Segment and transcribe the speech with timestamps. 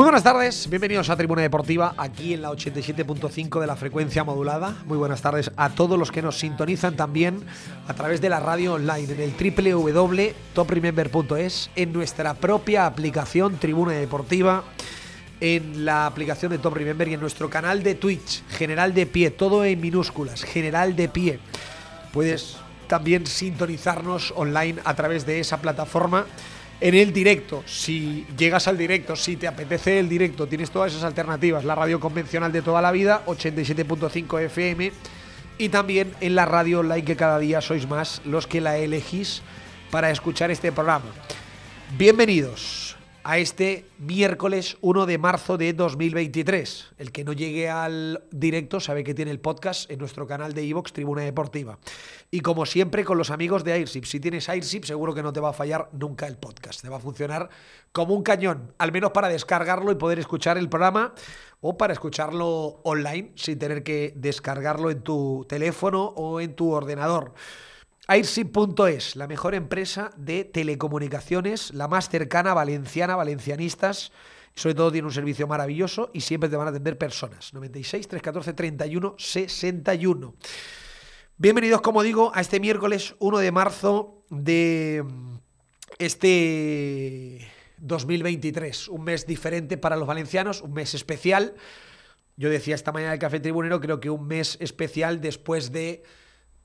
[0.00, 4.78] Muy buenas tardes, bienvenidos a Tribuna Deportiva, aquí en la 87.5 de la frecuencia modulada.
[4.86, 7.44] Muy buenas tardes a todos los que nos sintonizan también
[7.86, 14.64] a través de la radio online en el www.topremember.es, en nuestra propia aplicación Tribuna Deportiva,
[15.38, 19.30] en la aplicación de Top Remember y en nuestro canal de Twitch, General de Pie,
[19.30, 21.40] todo en minúsculas, General de Pie.
[22.10, 22.56] Puedes
[22.86, 26.24] también sintonizarnos online a través de esa plataforma
[26.80, 27.62] en el directo.
[27.66, 31.64] Si llegas al directo, si te apetece el directo, tienes todas esas alternativas.
[31.64, 34.92] La radio convencional de toda la vida, 87.5 FM.
[35.58, 39.42] Y también en la radio online que cada día sois más los que la elegís
[39.90, 41.10] para escuchar este programa.
[41.98, 42.89] Bienvenidos
[43.22, 46.92] a este miércoles 1 de marzo de 2023.
[46.98, 50.64] El que no llegue al directo sabe que tiene el podcast en nuestro canal de
[50.64, 51.78] iVox Tribuna Deportiva.
[52.30, 54.04] Y como siempre con los amigos de Airship.
[54.04, 56.80] Si tienes Airship seguro que no te va a fallar nunca el podcast.
[56.80, 57.50] Te va a funcionar
[57.92, 61.14] como un cañón, al menos para descargarlo y poder escuchar el programa
[61.60, 67.34] o para escucharlo online sin tener que descargarlo en tu teléfono o en tu ordenador.
[68.12, 74.10] Airship.es, la mejor empresa de telecomunicaciones, la más cercana valenciana, valencianistas.
[74.56, 77.54] Sobre todo tiene un servicio maravilloso y siempre te van a atender personas.
[77.54, 80.34] 96 314 31 61.
[81.36, 85.04] Bienvenidos, como digo, a este miércoles 1 de marzo de
[85.98, 87.48] este
[87.78, 88.88] 2023.
[88.88, 91.54] Un mes diferente para los valencianos, un mes especial.
[92.36, 96.02] Yo decía esta mañana el Café Tribunero, creo que un mes especial después de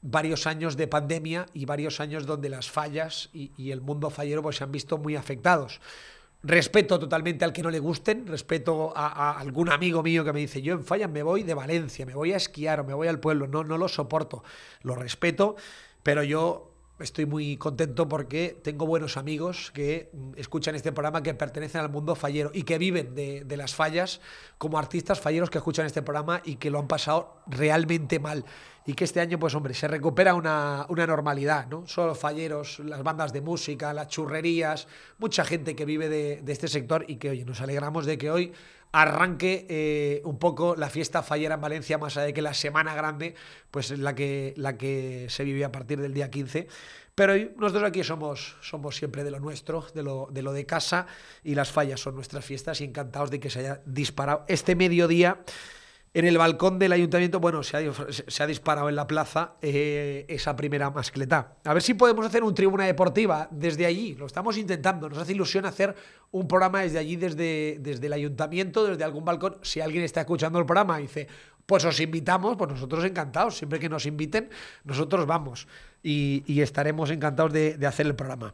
[0.02, 4.58] varios años de pandemia y varios años donde las fallas y, el mundo fallero pues,
[4.58, 5.82] se han visto muy afectados.
[6.44, 10.42] Respeto totalmente al que no le gusten, respeto a, a, algún amigo mío que me
[10.42, 13.08] dice, yo en fallas me voy de Valencia, me voy a esquiar o me voy
[13.08, 14.44] al pueblo, no, no lo soporto,
[14.84, 15.56] lo respeto,
[16.04, 21.82] pero yo estoy muy contento porque tengo buenos amigos que escuchan este programa que pertenecen
[21.82, 24.22] al mundo fallero y que viven de, de, las fallas
[24.58, 28.46] como artistas falleros que escuchan este programa y que lo han pasado realmente mal.
[28.88, 31.88] Y que este año, pues hombre, se recupera una, una normalidad, ¿no?
[31.88, 34.88] Solo falleros, las bandas de música, las churrerías,
[35.18, 38.30] mucha gente que vive de, de este sector y que, oye, nos alegramos de que
[38.30, 38.54] hoy
[38.96, 42.96] arranque eh, un poco la fiesta fallera en Valencia, más allá de que la semana
[42.96, 43.36] grande,
[43.70, 46.68] pues la que, la que se vive a partir del día 15.
[47.14, 50.02] Pero nosotros aquí somos, somos siempre de lo nuestro, de
[50.42, 51.08] lo de casa,
[51.44, 55.40] y las fallas son nuestras fiestas, y encantados de que se haya disparado este mediodía.
[56.16, 60.90] En el balcón del ayuntamiento, bueno, se ha, disparado en la plaza eh, esa primera
[60.90, 61.58] mascleta.
[61.66, 64.16] A ver si podemos hacer un tribuna deportiva desde allí.
[64.16, 65.10] Lo estamos intentando.
[65.10, 65.94] Nos hace ilusión hacer
[66.32, 69.58] un programa desde allí, desde, desde el ayuntamiento, desde algún balcón.
[69.62, 71.28] Si alguien está escuchando el programa y dice,
[71.66, 73.58] pues os invitamos, pues nosotros encantados.
[73.58, 74.50] Siempre que nos inviten,
[74.86, 75.68] nosotros vamos.
[76.02, 78.54] Y, estaremos encantados de hacer el programa.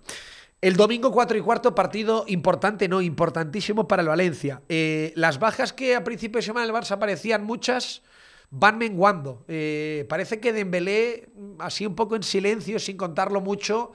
[0.62, 4.62] El domingo 4 y cuarto, partido importante, no, importantísimo para el Valencia.
[4.69, 8.04] Eh, las bajas que a principio de semana el Barça parecían muchas,
[8.52, 9.44] van menguando.
[9.48, 13.94] Eh, parece que Dembélé, así un poco en silencio, sin contarlo mucho,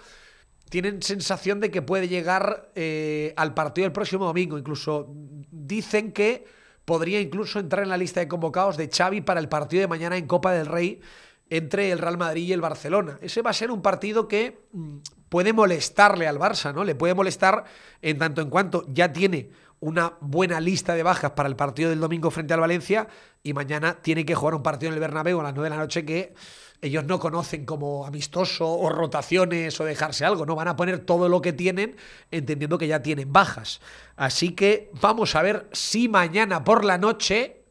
[0.68, 4.58] tienen sensación de que puede llegar eh, al partido del próximo domingo.
[4.58, 5.06] Incluso
[5.52, 6.46] dicen que
[6.84, 10.16] podría incluso entrar en la lista de convocados de Xavi para el partido de mañana
[10.16, 11.00] en Copa del Rey
[11.48, 13.20] entre el Real Madrid y el Barcelona.
[13.22, 14.96] Ese va a ser un partido que mm,
[15.28, 16.84] puede molestarle al Barça, ¿no?
[16.84, 17.64] Le puede molestar
[18.02, 19.50] en tanto en cuanto ya tiene
[19.81, 23.08] una buena lista de bajas para el partido del domingo frente al Valencia
[23.43, 25.82] y mañana tiene que jugar un partido en el Bernabéu a las 9 de la
[25.82, 26.34] noche que
[26.82, 31.28] ellos no conocen como amistoso o rotaciones o dejarse algo, no van a poner todo
[31.28, 31.96] lo que tienen
[32.31, 33.81] entendiendo que ya tienen bajas.
[34.17, 37.62] Así que vamos a ver si mañana por la noche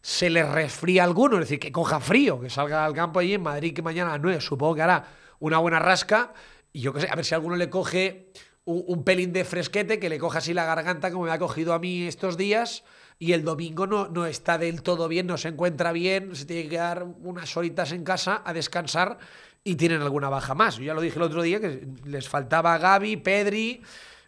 [0.00, 3.42] se les resfría alguno, es decir, que coja frío, que salga al campo allí en
[3.42, 5.04] Madrid que mañana a las 9 supongo que hará
[5.38, 6.32] una buena rasca
[6.72, 8.30] y yo qué sé, a ver si alguno le coge
[8.64, 11.78] un, pelín de fresquete, que le coja así la garganta como me ha cogido a
[11.78, 12.84] mí estos días
[13.18, 16.64] y el domingo no, no está del todo bien, no se encuentra bien, se tiene
[16.64, 19.18] que quedar unas horitas en casa a descansar
[19.64, 20.76] y tienen alguna baja más.
[20.76, 23.82] Yo ya lo dije el otro día que les faltaba Gaby, Pedri,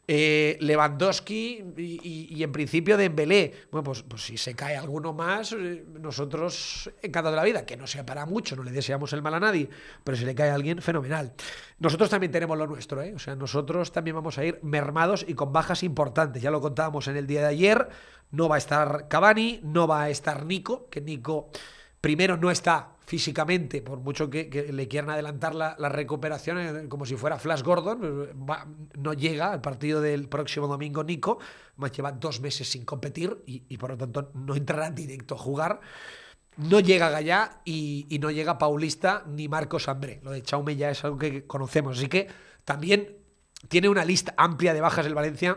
[0.07, 3.53] eh, Lewandowski y, en principio Dembélé.
[3.71, 7.77] Bueno, pues, pues si se cae alguno más, eh, nosotros encantados de la vida, que
[7.77, 9.69] no sea para mucho, no le deseamos el mal a nadie,
[10.03, 11.33] pero si le cae a alguien, fenomenal.
[11.79, 13.15] Nosotros también tenemos lo nuestro, ¿eh?
[13.15, 16.43] o sea, nosotros también vamos a ir mermados y con bajas importantes.
[16.43, 17.89] Ya lo contábamos en el día de ayer,
[18.31, 21.51] no va a estar Cavani, no va a estar Nico, que Nico
[22.05, 27.17] primero no está físicamente, por mucho que, le quieran adelantar la, recuperación eh, como si
[27.17, 28.35] fuera Flash Gordon, eh,
[28.99, 31.39] no llega al partido del próximo domingo Nico,
[31.77, 35.81] más lleva dos meses sin competir y, por lo tanto no entrará directo a jugar.
[36.59, 40.21] No llega Gallá y, no llega Paulista ni Marcos Ambré.
[40.23, 41.97] Lo de Chaume ya es algo que conocemos.
[41.97, 42.29] Así que
[42.67, 43.17] también
[43.69, 45.57] tiene una lista amplia de bajas el Valencia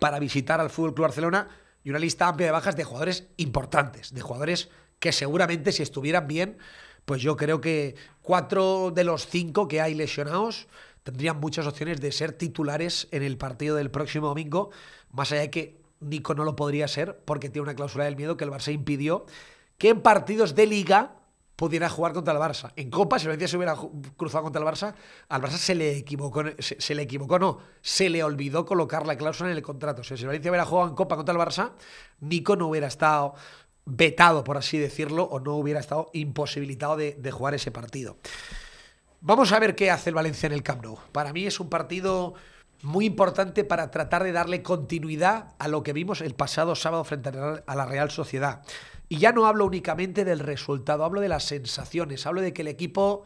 [0.00, 1.48] para visitar al Fútbol Club Barcelona
[1.84, 4.68] y una lista amplia de bajas de jugadores importantes, de jugadores
[5.00, 6.58] que seguramente si estuvieran bien,
[7.04, 10.68] pues yo creo que cuatro de los cinco que hay lesionados
[11.02, 14.70] tendrían muchas opciones de ser titulares en el partido del próximo domingo,
[15.10, 18.36] más allá de que Nico no lo podría ser porque tiene una cláusula del miedo
[18.36, 19.26] que el Barça impidió
[19.78, 21.16] que en partidos de liga
[21.56, 22.72] pudiera jugar contra el Barça.
[22.76, 23.76] En Copa, si Valencia se hubiera
[24.16, 24.94] cruzado contra el Barça,
[25.28, 29.50] al Barça se le equivocó, se, le equivocó, no, se le olvidó colocar la cláusula
[29.50, 30.00] en el contrato.
[30.00, 31.72] O sea, si Valencia hubiera jugado en Copa contra el Barça,
[32.20, 33.34] Nico no hubiera estado
[33.90, 38.16] vetado, por así decirlo, o no hubiera estado imposibilitado de, jugar ese partido.
[39.20, 40.98] Vamos a ver qué hace el Valencia en el Camp Nou.
[41.12, 42.34] Para mí es un partido
[42.82, 47.28] muy importante para tratar de darle continuidad a lo que vimos el pasado sábado frente
[47.28, 48.62] a la Real Sociedad.
[49.08, 52.68] Y ya no hablo únicamente del resultado, hablo de las sensaciones, hablo de que el
[52.68, 53.24] equipo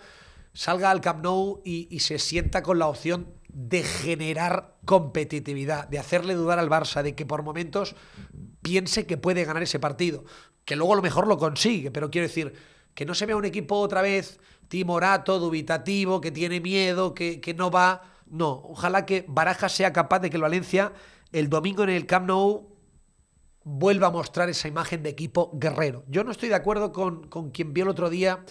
[0.55, 6.35] salga al Camp Nou y, se sienta con la opción de generar competitividad, de hacerle
[6.35, 7.95] dudar al Barça, de que por momentos
[8.63, 10.25] piense que puede ganar ese partido,
[10.65, 12.55] que luego a lo mejor lo consigue, pero quiero decir,
[12.95, 14.39] que no se vea un equipo otra vez
[14.69, 18.03] timorato, dubitativo, que tiene miedo, que, que no va.
[18.27, 20.93] No, ojalá que Baraja sea capaz de que el Valencia
[21.33, 22.71] el domingo en el Camp Nou
[23.65, 26.05] vuelva a mostrar esa imagen de equipo guerrero.
[26.07, 28.45] Yo no estoy de acuerdo con, con quien vio el otro día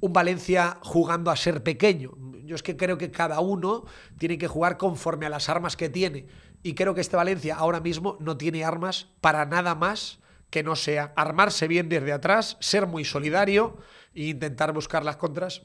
[0.00, 2.12] un Valencia jugando a ser pequeño.
[2.44, 3.84] Yo es que creo que cada uno
[4.18, 6.26] tiene que jugar conforme a las armas que tiene.
[6.62, 10.18] Y creo que este Valencia ahora mismo no tiene armas para nada más
[10.50, 13.76] que no sea armarse bien desde atrás, ser muy solidario
[14.14, 15.62] e intentar buscar las contras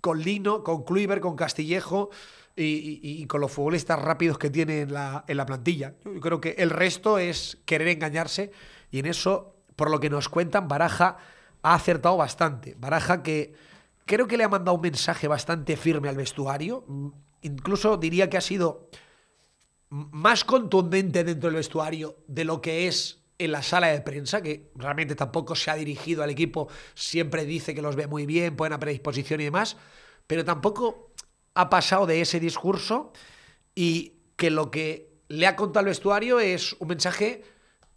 [0.00, 2.10] con Lino, con Kluivert, con Castillejo
[2.56, 5.94] y, con los futbolistas rápidos que tiene en la, en la plantilla.
[6.04, 8.52] Yo creo que el resto es querer engañarse
[8.90, 11.16] y en eso, por lo que nos cuentan, Baraja
[11.62, 12.76] ha acertado bastante.
[12.78, 13.54] Baraja que
[14.04, 16.84] creo que le ha mandado un mensaje bastante firme al vestuario.
[16.86, 17.08] Mm,
[17.42, 18.88] incluso diría que ha sido
[19.88, 24.70] más contundente dentro del vestuario de lo que es en la sala de prensa, que
[24.76, 28.78] realmente tampoco se ha dirigido al equipo, siempre dice que los ve muy bien, buena
[28.78, 29.76] predisposición y demás,
[30.26, 31.12] pero tampoco
[31.54, 33.12] ha pasado de ese discurso
[33.74, 37.42] y que lo que le ha contado al vestuario es un mensaje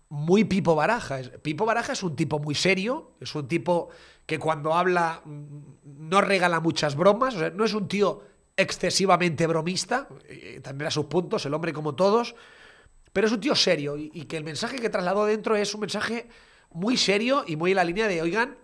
[0.10, 1.20] muy Pipo Baraja.
[1.42, 3.90] Pipo Baraja es un tipo muy serio, es un tipo
[4.26, 8.24] que cuando habla mm, no regala muchas bromas, o sea, no es un tío
[8.56, 12.36] excesivamente bromista, eh, tendrá sus puntos, el hombre como todos,
[13.18, 16.30] pero es un tío serio y, que el mensaje que trasladó dentro es un mensaje
[16.70, 18.60] muy serio y muy en la línea de, oigan,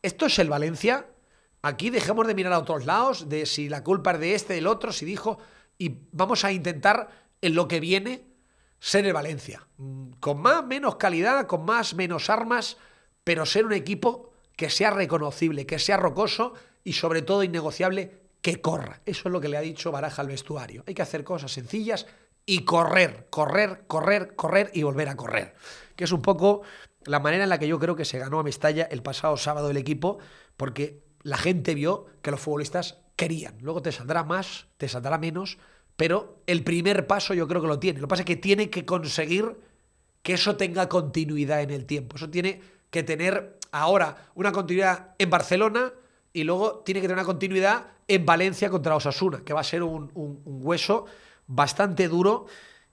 [0.00, 1.06] esto es el Valencia,
[1.60, 4.68] aquí dejemos de mirar a otros lados, de si la culpa es de este, del
[4.68, 5.36] otro, si dijo,
[5.76, 7.10] y vamos a intentar
[7.42, 8.24] en lo que viene
[8.78, 9.68] ser el Valencia.
[9.76, 12.78] Mm, con más, menos calidad, con más, menos armas,
[13.22, 16.54] pero ser un equipo que sea reconocible, que sea rocoso
[16.84, 19.02] y sobre todo innegociable, que corra.
[19.04, 20.84] Eso es lo que le ha dicho Baraja al vestuario.
[20.86, 22.06] Hay que hacer cosas sencillas
[22.50, 25.54] y correr, correr, correr, correr y volver a correr.
[25.94, 26.62] Que es un poco
[27.04, 29.70] la manera en la que yo creo que se ganó a Mestalla el pasado sábado
[29.70, 30.18] el equipo,
[30.56, 33.56] porque la gente vio que los futbolistas querían.
[33.60, 35.58] Luego te saldrá más, te saldrá menos,
[35.96, 38.00] pero el primer paso yo creo que lo tiene.
[38.00, 39.56] Lo que pasa es que tiene que conseguir
[40.24, 42.16] que eso tenga continuidad en el tiempo.
[42.16, 45.92] Eso tiene que tener ahora una continuidad en Barcelona
[46.32, 49.84] y luego tiene que tener una continuidad en Valencia contra Osasuna, que va a ser
[49.84, 50.10] un,
[50.44, 51.06] hueso
[51.50, 52.46] bastante duro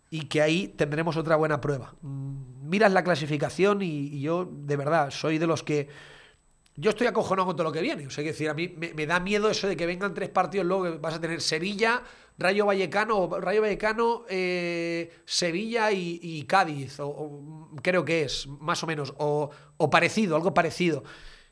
[0.10, 1.94] y que ahí tendremos otra buena prueba.
[2.02, 5.88] Mm, miras la clasificación y, yo, de verdad, soy de los que.
[6.76, 8.06] Yo estoy acojonado con todo lo que viene.
[8.06, 10.66] O sea, que decir, a mí me, da miedo eso de que vengan tres partidos
[10.66, 12.04] luego que vas a tener Sevilla,
[12.38, 18.88] Rayo Vallecano, Rayo Vallecano, eh, Sevilla y, Cádiz, o, o, creo que es, más o
[18.88, 21.04] menos, o, o parecido, algo parecido.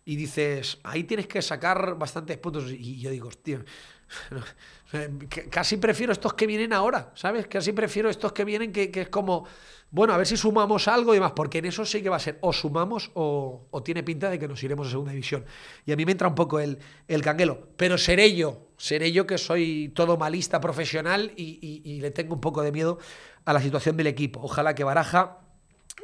[0.08, 2.72] Y dices, ahí tienes que sacar bastantes puntos.
[2.72, 3.66] Y yo digo, hostia,
[5.50, 7.48] Casi prefiero estos que vienen ahora, ¿sabes?
[7.48, 9.46] Casi prefiero estos que vienen que, que, es como,
[9.92, 12.20] bueno, a ver si sumamos algo y demás, porque en eso sí que va a
[12.20, 15.46] ser o sumamos o, tiene pinta de que nos iremos a segunda división.
[15.86, 19.28] Y a mí me entra un poco el, el canguelo, pero seré yo, seré yo
[19.28, 23.00] que soy todo malista profesional y, le tengo un poco de miedo
[23.46, 24.42] a la situación del equipo.
[24.44, 25.40] Ojalá que Baraja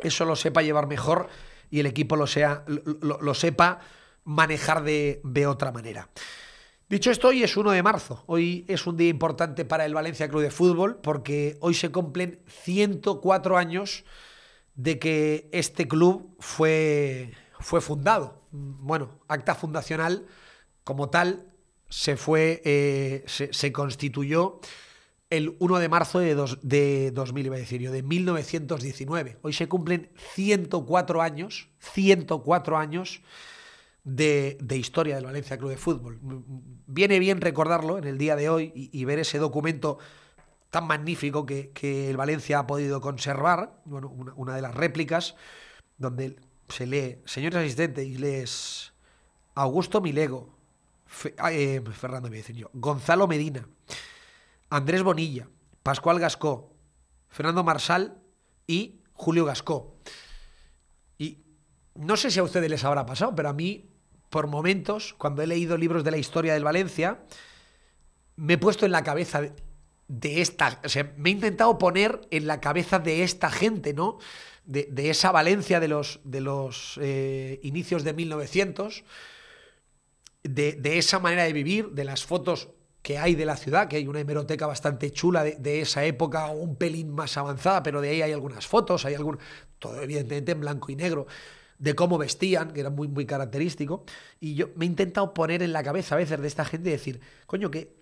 [0.01, 1.29] eso lo sepa llevar mejor
[1.69, 3.79] y el equipo lo, sea, lo sepa
[4.23, 6.09] manejar de, de otra manera.
[6.91, 8.21] Dicho esto, hoy es 1 de marzo.
[8.25, 12.41] Hoy es un día importante para el Valencia Club de Fútbol porque hoy se cumplen
[12.47, 14.03] 104 años
[14.75, 17.31] de que este club fue,
[17.61, 18.41] fue fundado.
[18.51, 20.27] Bueno, acta fundacional
[20.83, 21.53] como tal
[21.87, 24.59] se fue, eh, se, constituyó
[25.29, 29.37] el 1 de marzo de, dos, de 2000, iba a decir yo, de 1919.
[29.43, 33.21] Hoy se cumplen 104 años, 104 años
[34.03, 36.19] de, de, historia del Valencia Club de Fútbol.
[36.87, 39.99] Viene bien recordarlo en el día de hoy y, ver ese documento
[40.69, 45.35] tan magnífico que, que, el Valencia ha podido conservar, bueno, una, de las réplicas,
[45.97, 46.37] donde
[46.69, 48.93] se lee, señores asistentes, y lees
[49.53, 50.57] Augusto Milego,
[51.05, 53.67] Fe, eh, Fernando me decir yo, Gonzalo Medina,
[54.69, 55.47] Andrés Bonilla,
[55.83, 56.73] Pascual Gascó,
[57.27, 58.17] Fernando Marsal
[58.65, 59.97] y Julio Gascó.
[61.17, 61.43] Y
[61.95, 63.90] no sé si a ustedes les habrá pasado, pero a mí
[64.31, 67.19] por momentos, cuando he leído libros de la historia del Valencia,
[68.37, 69.41] me he puesto en la cabeza
[70.07, 70.81] de, esta,
[71.17, 74.17] me he intentado poner en la cabeza de esta gente, ¿no?
[74.63, 79.03] De, de esa Valencia de los, de los eh, inicios de 1900,
[80.43, 82.69] de, de, esa manera de vivir, de las fotos
[83.01, 86.47] que hay de la ciudad, que hay una hemeroteca bastante chula de, de esa época,
[86.47, 89.39] un pelín más avanzada, pero de ahí hay algunas fotos, hay algún,
[89.77, 91.27] todo evidentemente en blanco y negro
[91.81, 94.05] de cómo vestían, que era muy, muy característico.
[94.39, 96.91] Y yo me he intentado poner en la cabeza a veces de esta gente y
[96.91, 97.95] decir, coño, ¿qué,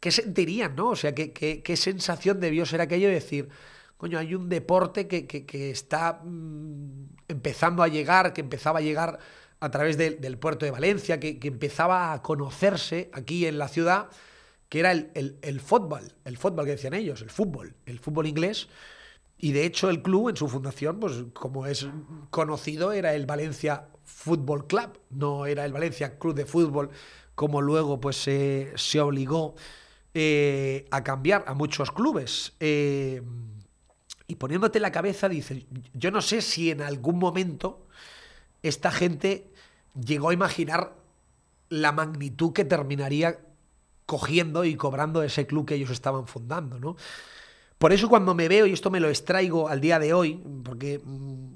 [0.00, 0.88] qué sentirían, no?
[0.90, 3.48] O sea, ¿qué, qué, qué sensación debió ser aquello de decir,
[3.96, 8.82] coño, hay un deporte que, que, que está mmm, empezando a llegar, que empezaba a
[8.82, 9.20] llegar
[9.60, 13.68] a través de, del puerto de Valencia, que, que, empezaba a conocerse aquí en la
[13.68, 14.08] ciudad,
[14.68, 18.26] que era el, el, el fútbol, el fútbol que decían ellos, el fútbol, el fútbol
[18.26, 18.68] inglés.
[19.42, 21.88] Y de hecho el club en su fundación, pues como es
[22.28, 26.90] conocido, era el Valencia Fútbol Club, no era el Valencia Club de Fútbol,
[27.34, 29.54] como luego pues se, se obligó
[30.12, 32.52] eh, a cambiar a muchos clubes.
[32.60, 33.22] Eh,
[34.26, 37.86] y poniéndote la cabeza, dices, yo no sé si en algún momento
[38.62, 39.50] esta gente
[40.04, 40.96] llegó a imaginar
[41.70, 43.40] la magnitud que terminaría
[44.04, 46.96] cogiendo y cobrando ese club que ellos estaban fundando, ¿no?
[47.80, 51.00] Por eso cuando me veo, y esto me lo extraigo al día de hoy, porque
[51.02, 51.48] mmm,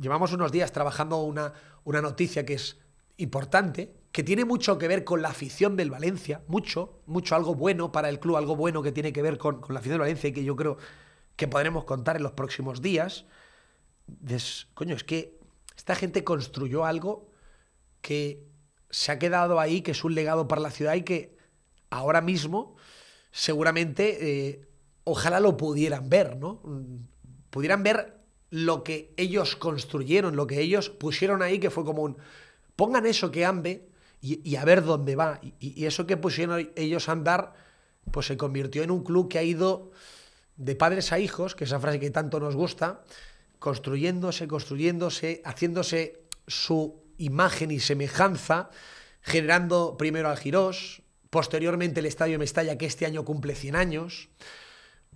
[0.00, 2.78] llevamos unos días trabajando una, una noticia que es
[3.16, 7.90] importante, que tiene mucho que ver con la afición del Valencia, mucho, mucho, algo bueno
[7.90, 10.28] para el club, algo bueno que tiene que ver con, con la afición del Valencia
[10.28, 10.76] y que yo creo
[11.34, 13.26] que podremos contar en los próximos días.
[14.74, 15.40] Coño, es que
[15.76, 17.28] esta gente construyó algo
[18.00, 18.46] que
[18.90, 21.36] se ha quedado ahí, que es un legado para la ciudad y que
[21.90, 22.76] ahora mismo
[23.32, 24.71] seguramente eh,
[25.04, 26.62] ojalá lo pudieran ver, ¿no?
[27.50, 28.18] Pudieran ver
[28.50, 32.18] lo que ellos construyeron, lo que ellos pusieron ahí, que fue como un,
[32.76, 33.88] pongan eso que ande
[34.20, 35.40] y, y a ver dónde va.
[35.58, 37.54] Y, eso que pusieron ellos a andar,
[38.10, 39.90] pues se convirtió en un club que ha ido
[40.56, 43.02] de padres a hijos, que es esa frase que tanto nos gusta,
[43.58, 48.70] construyéndose, construyéndose, haciéndose su imagen y semejanza,
[49.22, 54.28] generando primero al Girós, posteriormente el Estadio Mestalla, que este año cumple 100 años,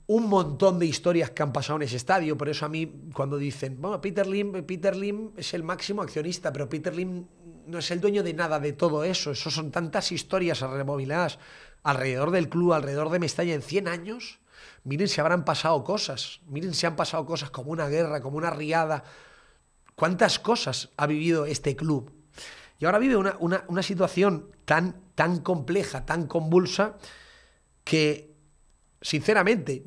[0.09, 2.37] un montón de historias que han pasado en ese estadio.
[2.37, 6.53] Por eso a mí, cuando dicen, bueno, Peter Lim, Peter Lim es el máximo accionista,
[6.53, 7.27] pero Peter Lim
[7.67, 9.33] no es el dueño de nada de todo eso.
[9.33, 11.39] Eso son tantas historias removiladas
[11.83, 14.39] alrededor del club, alrededor de Mestalla en 100 años.
[14.85, 16.41] Miren si habrán pasado cosas.
[16.47, 19.03] Miren si han pasado cosas como una guerra, como una riada.
[19.97, 22.13] ¿Cuántas cosas ha vivido este club?
[22.79, 26.97] Y ahora vive una, una, una situación tan, tan compleja, tan convulsa,
[27.83, 28.26] que,
[29.07, 29.85] sinceramente,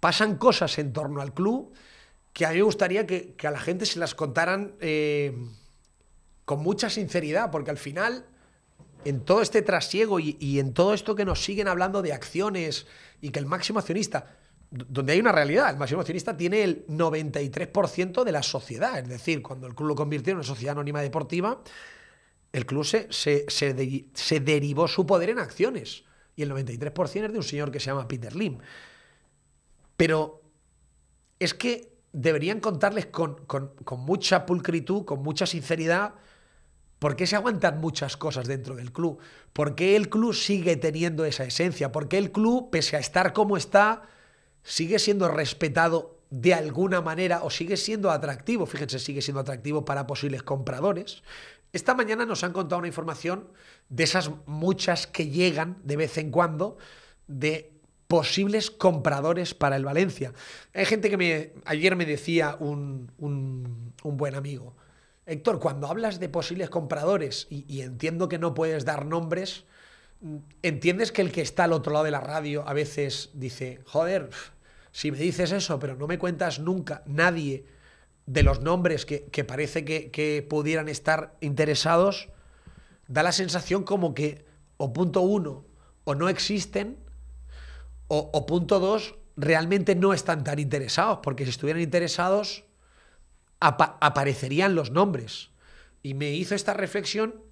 [0.00, 1.74] pasan cosas en torno al club
[2.32, 5.36] que a mí me gustaría que, a la gente se las contaran eh,
[6.46, 8.24] con mucha sinceridad, porque al final,
[9.04, 12.86] en todo este trasiego y, en todo esto que nos siguen hablando de acciones
[13.20, 14.38] y que el máximo accionista,
[14.70, 19.42] donde hay una realidad, el máximo accionista tiene el 93% de la sociedad, es decir,
[19.42, 21.62] cuando el club lo convirtió en una sociedad anónima deportiva,
[22.52, 26.05] el club se, se, se derivó su poder en acciones
[26.36, 28.58] y el 93% es de un señor que se llama Peter Lim.
[29.96, 30.42] Pero
[31.38, 36.14] es que deberían contarles con, con, mucha pulcritud, con mucha sinceridad,
[36.98, 39.18] por qué se aguantan muchas cosas dentro del club,
[39.52, 43.32] por qué el club sigue teniendo esa esencia, por qué el club, pese a estar
[43.32, 44.02] como está,
[44.62, 50.06] sigue siendo respetado de alguna manera o sigue siendo atractivo, fíjense, sigue siendo atractivo para
[50.06, 51.22] posibles compradores.
[51.72, 53.48] Esta mañana nos han contado una información
[53.88, 56.78] de esas muchas que llegan de vez en cuando
[57.26, 60.32] de posibles compradores para el Valencia.
[60.74, 64.76] Hay gente que me, ayer me decía un, un, buen amigo,
[65.26, 69.64] Héctor, cuando hablas de posibles compradores, y, entiendo que no puedes dar nombres,
[70.62, 74.30] entiendes que el que está al otro lado de la radio a veces dice, joder,
[74.92, 77.66] si me dices eso, pero no me cuentas nunca nadie
[78.26, 82.28] de los nombres que, que parece que, que pudieran estar interesados,
[83.06, 84.44] da la sensación como que
[84.76, 85.64] o punto uno,
[86.04, 86.98] o no existen,
[88.08, 92.64] o, o, punto dos, realmente no están tan interesados, porque si estuvieran interesados,
[93.58, 95.50] apa aparecerían los nombres.
[96.02, 97.42] Y me hizo esta reflexión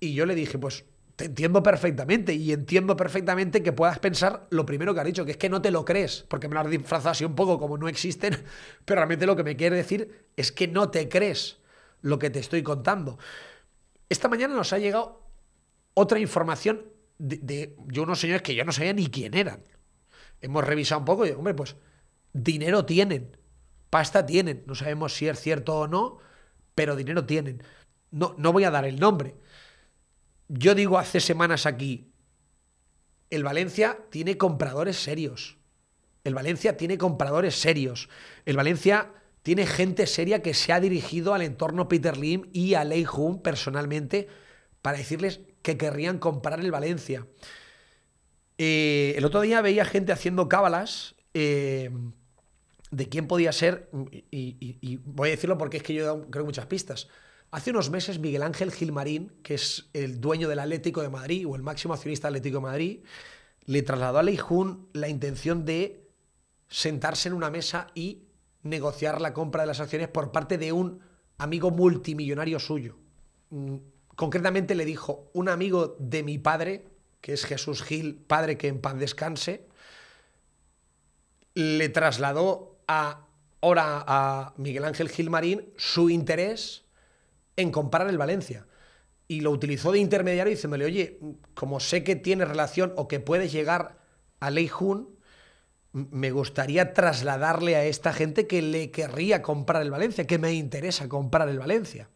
[0.00, 0.84] y yo le dije, pues
[1.16, 5.32] te entiendo perfectamente y entiendo perfectamente que puedas pensar lo primero que has dicho, que
[5.32, 7.78] es que no te lo crees, porque me lo has disfrazado así un poco como
[7.78, 8.36] no existen,
[8.84, 11.58] pero realmente lo que me quiere decir es que no te crees
[12.02, 13.18] lo que te estoy contando.
[14.08, 15.22] Esta mañana nos ha llegado
[15.94, 16.82] otra información
[17.18, 19.62] de, unos señores que yo no sabía ni quién eran.
[20.40, 21.76] Hemos revisado un poco y, hombre, pues
[22.32, 23.36] dinero tienen,
[23.88, 24.64] pasta tienen.
[24.66, 26.18] No sabemos si es cierto o no,
[26.74, 27.62] pero dinero tienen.
[28.10, 29.36] No, no voy a dar el nombre.
[30.48, 32.12] Yo digo hace semanas aquí,
[33.30, 35.58] el Valencia tiene compradores serios.
[36.22, 38.08] El Valencia tiene compradores serios.
[38.44, 39.10] El Valencia
[39.42, 43.42] tiene gente seria que se ha dirigido al entorno Peter Lim y a Lei Jun
[43.42, 44.28] personalmente
[44.80, 47.26] para decirles que querrían comprar el Valencia.
[48.56, 51.90] Eh, el otro día veía gente haciendo cábalas eh,
[52.90, 53.90] de quién podía ser,
[54.30, 57.08] y, y, voy a decirlo porque es que yo creo, muchas pistas.
[57.54, 61.54] Hace unos meses Miguel Ángel Gilmarín, que es el dueño del Atlético de Madrid o
[61.54, 63.00] el máximo accionista del Atlético de Madrid,
[63.66, 66.04] le trasladó a Leijun la intención de
[66.66, 68.24] sentarse en una mesa y
[68.64, 70.98] negociar la compra de las acciones por parte de un
[71.38, 72.96] amigo multimillonario suyo.
[73.50, 73.76] Mm,
[74.16, 76.88] concretamente le dijo, un amigo de mi padre,
[77.20, 79.68] que es Jesús Gil, padre que en paz descanse,
[81.54, 83.28] le trasladó a,
[83.60, 86.83] ahora a Miguel Ángel Gilmarín su interés
[87.56, 88.66] en comprar el Valencia.
[89.26, 91.18] Y lo utilizó de intermediario diciéndole, oye,
[91.54, 93.98] como sé que tiene relación o que puedes llegar
[94.40, 95.08] a Lei Jun,
[95.92, 101.08] me gustaría trasladarle a esta gente que le querría comprar el Valencia, que me interesa
[101.08, 102.10] comprar el Valencia.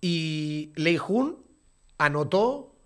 [0.00, 1.44] Y Lei Jun
[1.96, 2.76] anotó,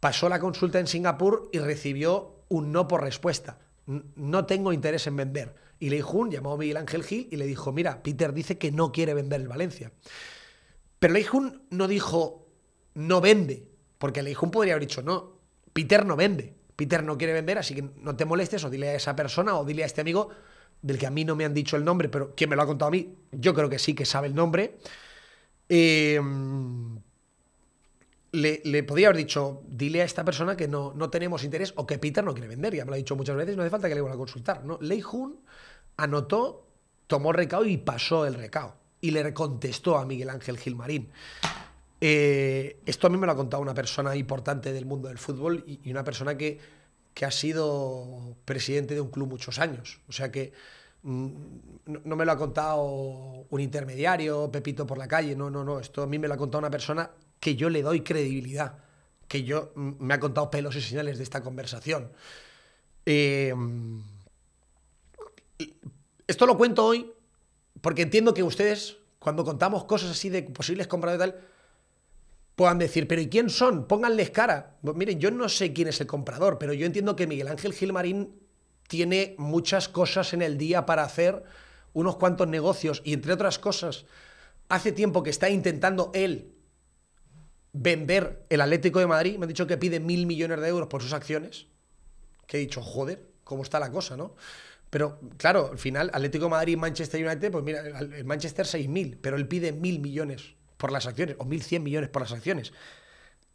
[0.00, 3.58] pasó la consulta en Singapur y recibió un no por respuesta.
[3.86, 5.54] No tengo interés en vender.
[5.84, 8.72] Y Lei Jun llamó a Miguel Ángel Gil y le dijo, mira, Peter dice que
[8.72, 9.92] no quiere vender el Valencia.
[10.98, 12.48] Pero Lei Jun no dijo,
[12.94, 13.68] no vende,
[13.98, 15.40] porque Lei Jun podría haber dicho, no,
[15.74, 16.54] Peter no vende.
[16.74, 19.66] Peter no quiere vender, así que no te molestes o dile a esa persona o
[19.66, 20.30] dile a este amigo
[20.80, 22.66] del que a mí no me han dicho el nombre, pero quien me lo ha
[22.66, 24.78] contado a mí, yo creo que sí que sabe el nombre.
[25.68, 26.18] Eh,
[28.32, 31.86] le, le, podría haber dicho, dile a esta persona que no, no, tenemos interés o
[31.86, 32.74] que Peter no quiere vender.
[32.74, 34.64] Ya me lo ha dicho muchas veces, no hace falta que le vuelva a consultar.
[34.64, 34.78] ¿no?
[34.80, 35.40] Lei Jun
[35.96, 36.66] anotó,
[37.06, 38.76] tomó recao y pasó el recao.
[39.00, 41.10] Y le contestó a Miguel Ángel Gilmarín.
[42.00, 45.64] Eh, esto a mí me lo ha contado una persona importante del mundo del fútbol
[45.66, 46.58] y, una persona que,
[47.14, 50.00] que, ha sido presidente de un club muchos años.
[50.08, 50.52] O sea que
[51.02, 51.30] mmm,
[51.86, 55.80] no, me lo ha contado un intermediario, Pepito por la calle, no, no, no.
[55.80, 58.78] Esto a mí me lo ha contado una persona que yo le doy credibilidad,
[59.28, 62.10] que yo me ha contado pelos y señales de esta conversación.
[63.06, 63.54] Eh,
[66.26, 67.12] esto lo cuento hoy
[67.80, 71.48] porque entiendo que ustedes, cuando contamos cosas así de posibles compradores y tal,
[72.56, 73.86] puedan decir, pero ¿y quién son?
[73.86, 74.76] Pónganles cara.
[74.82, 77.72] Pues miren, yo no sé quién es el comprador, pero yo entiendo que Miguel Ángel
[77.72, 78.40] Gilmarín
[78.88, 81.42] tiene muchas cosas en el día para hacer,
[81.92, 84.04] unos cuantos negocios, y entre otras cosas,
[84.68, 86.52] hace tiempo que está intentando él
[87.72, 89.38] vender el Atlético de Madrid.
[89.38, 91.66] Me ha dicho que pide mil millones de euros por sus acciones.
[92.46, 94.34] Que he dicho, joder, ¿cómo está la cosa, no?
[94.94, 99.34] Pero claro, al final, Atlético de Madrid Manchester United, pues mira, el Manchester 6.000, pero
[99.34, 102.72] él pide mil millones por las acciones, o 1.100 millones por las acciones.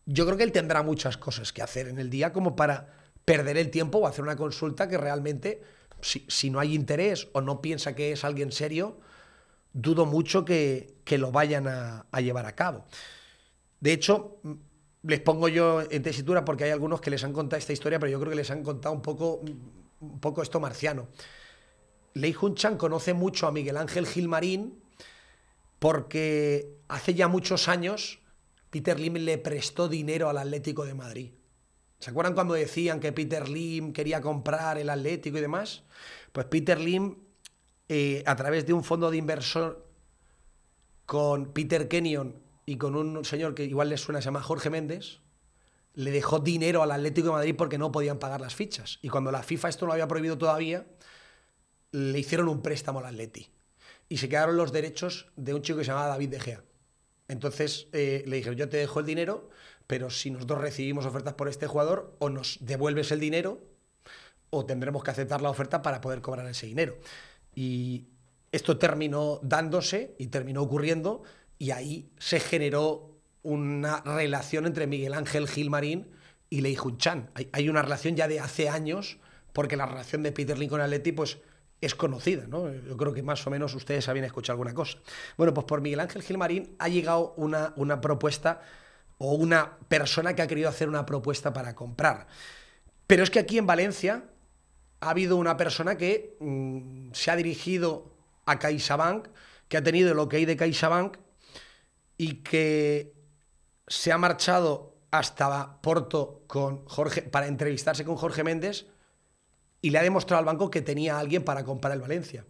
[0.05, 3.55] Yo creo que él tendrá muchas cosas que hacer en el día como para perder
[3.55, 5.63] el tiempo o hacer una consulta que realmente,
[6.01, 8.99] si, no hay interés o no piensa que es alguien serio,
[9.71, 12.83] dudo mucho que, lo vayan a, llevar a cabo.
[13.79, 14.41] De hecho,
[15.03, 18.11] les pongo yo en tesitura porque hay algunos que les han contado esta historia, pero
[18.11, 19.41] yo creo que les han contado un poco,
[19.99, 21.07] un poco esto marciano.
[22.13, 24.81] Lei Chan conoce mucho a Miguel Ángel Gilmarín
[25.77, 28.19] porque hace ya muchos años
[28.69, 31.31] Peter Lim le prestó dinero al Atlético de Madrid.
[31.99, 35.83] ¿Se acuerdan cuando decían que Peter Lim quería comprar el Atlético y demás?
[36.31, 37.17] Pues Peter Lim,
[37.87, 39.85] eh, a través de un fondo de inversor
[41.05, 45.19] con Peter Kenyon y con un señor que igual les suena, se llama Jorge Méndez,
[45.99, 48.99] le dejó dinero al Atlético de Madrid porque no podían pagar las fichas.
[49.01, 50.87] Y cuando la FIFA esto no lo había prohibido todavía,
[51.91, 53.49] le hicieron un préstamo al Atleti.
[54.07, 56.63] Y se quedaron los derechos de un chico que se llamaba David De Gea.
[57.27, 59.49] Entonces eh, le dijeron, yo te dejo el dinero,
[59.87, 63.59] pero si nosotros recibimos ofertas por este jugador, o nos devuelves el dinero,
[64.51, 66.95] o tendremos que aceptar la oferta para poder cobrar ese dinero.
[67.53, 68.07] Y
[68.53, 71.23] esto terminó dándose y terminó ocurriendo,
[71.57, 73.18] y ahí se generó
[73.49, 76.07] una relación entre Miguel Ángel Gilmarín
[76.49, 77.31] y Lei Jun Chan.
[77.51, 79.17] Hay, una relación ya de hace años,
[79.53, 81.39] porque la relación de Peter Lin con Atleti, pues
[81.81, 82.71] es conocida, ¿no?
[82.71, 84.99] Yo creo que más o menos ustedes habían escuchado alguna cosa.
[85.37, 88.61] Bueno, pues por Miguel Ángel Gilmarín ha llegado una, una propuesta
[89.17, 92.27] o una persona que ha querido hacer una propuesta para comprar.
[93.07, 94.25] Pero es que aquí en Valencia
[94.99, 98.13] ha habido una persona que mm, se ha dirigido
[98.45, 99.27] a CaixaBank,
[99.67, 101.17] que ha tenido el ok de CaixaBank
[102.17, 103.18] y que
[103.89, 108.85] se ha marchado hasta Porto con Jorge, para entrevistarse con Jorge Méndez
[109.81, 112.45] y le ha demostrado al banco que tenía a alguien para comprar el Valencia.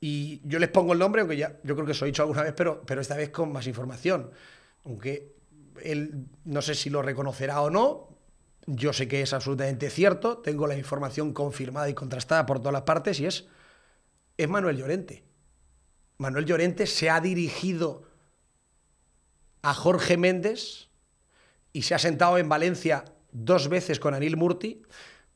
[0.00, 2.42] Y yo les pongo el nombre, aunque ya yo creo que os he dicho alguna
[2.42, 4.32] vez, pero, pero esta vez con más información.
[4.84, 5.36] Aunque
[5.84, 8.08] él no sé si lo reconocerá o no,
[8.66, 12.82] yo sé que es absolutamente cierto, tengo la información confirmada y contrastada por todas las
[12.82, 13.46] partes y es,
[14.36, 15.22] es Manuel Llorente.
[16.18, 18.11] Manuel Llorente se ha dirigido
[19.62, 20.88] a Jorge Méndez
[21.72, 24.82] y se ha sentado en Valencia dos veces con Anil Murti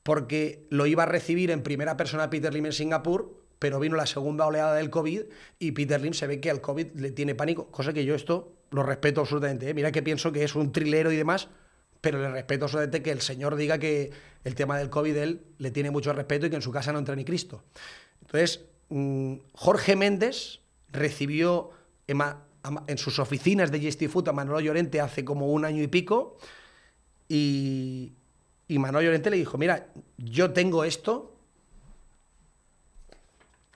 [0.03, 4.07] porque lo iba a recibir en primera persona Peter Lim en Singapur, pero vino la
[4.07, 5.23] segunda oleada del COVID
[5.59, 8.53] y Peter Lim se ve que al COVID le tiene pánico, cosa que yo esto
[8.71, 9.69] lo respeto absolutamente.
[9.69, 9.75] ¿eh?
[9.75, 11.49] Mira que pienso que es un trilero y demás,
[12.01, 14.11] pero le respeto absolutamente que el señor diga que
[14.45, 16.99] el tema del COVID él le tiene mucho respeto y que en su casa no
[16.99, 17.65] entra ni Cristo.
[18.21, 20.61] Entonces, mm, Jorge Méndez
[20.93, 21.71] recibió
[22.87, 26.39] en, sus oficinas de Food a Manolo Llorente hace como un año y pico
[27.29, 28.13] y,
[28.69, 31.37] y Manuel Llorente le dijo, mira, yo tengo esto,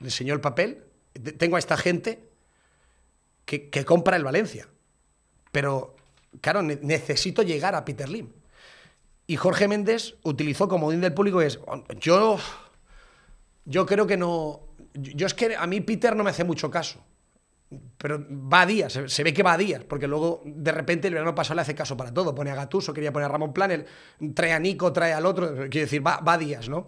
[0.00, 0.84] le enseñó el papel,
[1.38, 2.28] tengo a esta gente
[3.44, 4.68] que, compra el Valencia,
[5.52, 5.96] pero
[6.40, 8.28] claro, necesito llegar a Peter Lim.
[9.26, 11.60] Y Jorge Méndez utilizó como din del público es,
[12.00, 12.38] yo,
[13.64, 14.60] yo creo que no,
[14.94, 17.00] yo es que a mí Peter no me hace mucho caso
[17.98, 21.14] pero va a días, se, ve que va a días, porque luego de repente el
[21.14, 22.34] verano pasado le hace caso para todo.
[22.34, 23.86] Pone a Gatuso, quería poner a Ramón Planel,
[24.34, 26.86] trae a Nico, trae al otro, quiere decir, va, a días, ¿no?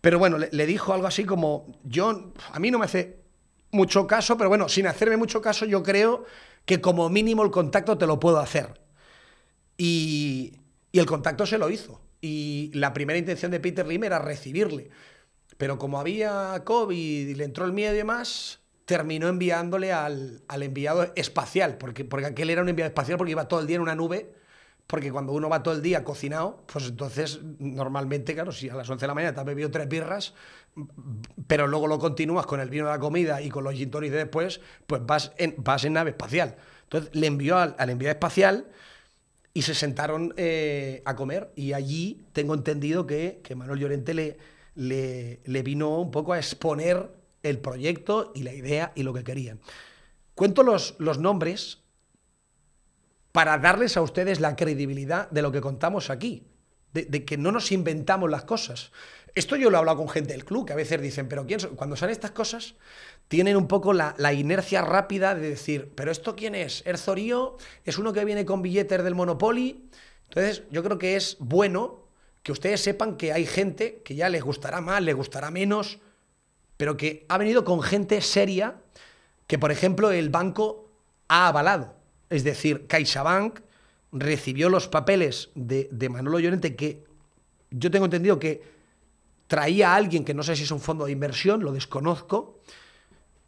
[0.00, 3.20] Pero bueno, le, dijo algo así como: Yo, a mí no me hace
[3.72, 6.24] mucho caso, pero bueno, sin hacerme mucho caso, yo creo
[6.64, 8.80] que como mínimo el contacto te lo puedo hacer.
[9.76, 10.60] Y,
[10.92, 12.00] y el contacto se lo hizo.
[12.20, 14.90] Y la primera intención de Peter Lim era recibirle.
[15.58, 21.12] Pero como había COVID y le entró el miedo y demás, terminó enviándole al, enviado
[21.14, 23.94] espacial, porque, porque aquel era un enviado espacial porque iba todo el día en una
[23.94, 24.34] nube,
[24.86, 28.90] porque cuando uno va todo el día cocinado, pues entonces normalmente, claro, si a las
[28.90, 30.34] 11 de la mañana te has bebido tres birras,
[31.46, 34.10] pero luego lo continúas con el vino de la comida y con los gin de
[34.10, 36.56] después, pues vas en, vas en nave espacial.
[36.84, 38.66] Entonces le envió al, enviado espacial
[39.54, 44.38] y se sentaron eh, a comer y allí tengo entendido que, que Manuel Llorente le,
[44.74, 49.60] le vino un poco a exponer el proyecto y la idea y lo que querían.
[50.34, 51.82] Cuento los, los nombres
[53.32, 56.46] para darles a ustedes la credibilidad de lo que contamos aquí,
[56.92, 58.92] de, que no nos inventamos las cosas.
[59.34, 61.58] Esto yo lo he hablado con gente del club, que a veces dicen, pero ¿quién
[61.74, 62.74] cuando salen estas cosas,
[63.28, 66.82] tienen un poco la, inercia rápida de decir, pero ¿esto quién es?
[66.86, 67.56] ¿Erzorío?
[67.84, 69.88] ¿Es uno que viene con billetes del Monopoly?
[70.24, 72.08] Entonces, yo creo que es bueno
[72.42, 75.98] que ustedes sepan que hay gente que ya les gustará más, les gustará menos,
[76.82, 78.74] pero que ha venido con gente seria
[79.46, 80.90] que, por ejemplo, el banco
[81.28, 81.94] ha avalado.
[82.28, 83.60] Es decir, CaixaBank
[84.10, 87.04] recibió los papeles de, de Manolo Llorente que
[87.70, 88.64] yo tengo entendido que
[89.46, 92.58] traía a alguien que no sé si es un fondo de inversión, lo desconozco,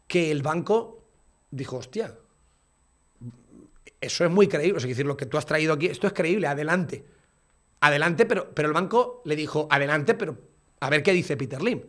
[0.07, 1.03] que el banco
[1.51, 2.15] dijo, hostia,
[3.99, 4.77] eso es muy creíble.
[4.77, 7.03] Es decir, lo que tú has traído aquí, esto es creíble, adelante.
[7.81, 10.37] Adelante, pero, pero el banco le dijo, adelante, pero
[10.79, 11.81] a ver qué dice Peter Lim.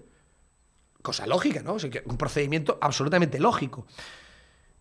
[1.07, 1.77] Cosa lógica, ¿no?
[2.07, 3.87] un procedimiento absolutamente lógico.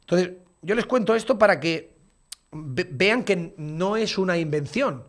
[0.02, 0.32] Entonces,
[0.64, 1.94] yo les cuento esto para que
[2.52, 5.04] vean que no es una invención.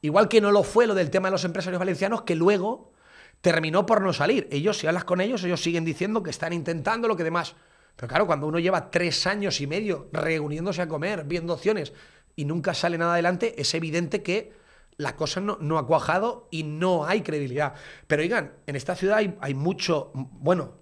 [0.00, 2.92] Igual que no lo fue lo del tema de los empresarios valencianos, que luego
[3.40, 4.46] terminó por no salir.
[4.52, 7.56] Ellos, si hablas con ellos, ellos siguen diciendo que están intentando lo que demás.
[7.96, 11.92] Pero claro, cuando uno lleva tres años y medio reuniéndose a comer, viendo opciones
[12.36, 14.52] y nunca sale nada adelante, es evidente que
[14.96, 17.74] la cosa no, ha cuajado y no hay credibilidad.
[18.06, 20.74] Pero oigan, en esta ciudad hay, hay mucho, bueno,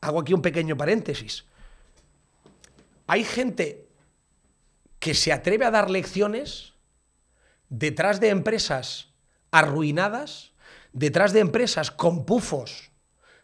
[0.00, 1.44] hago aquí un pequeño paréntesis.
[3.06, 3.88] Hay gente
[4.98, 6.74] que se atreve a dar lecciones
[7.68, 9.08] detrás de empresas
[9.50, 10.52] arruinadas,
[10.92, 12.90] detrás de empresas con pufos,